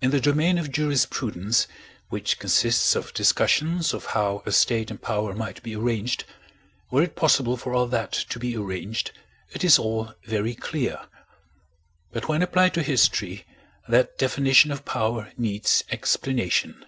[0.00, 1.68] In the domain of jurisprudence,
[2.08, 6.24] which consists of discussions of how a state and power might be arranged
[6.90, 9.12] were it possible for all that to be arranged,
[9.50, 11.02] it is all very clear;
[12.10, 13.44] but when applied to history
[13.86, 16.86] that definition of power needs explanation.